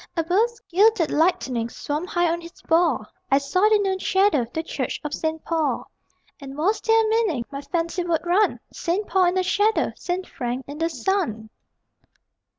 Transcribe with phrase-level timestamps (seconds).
[0.17, 4.99] Above, gilded Lightning Swam high on his ball I saw the noon shadow The church
[5.03, 5.45] of St.
[5.45, 5.91] Paul.
[6.39, 7.45] And was there a meaning?
[7.51, 11.51] (My fancy would run), Saint Paul in the shadow, Saint Frank in the sun!